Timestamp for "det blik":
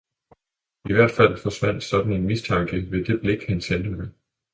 3.05-3.43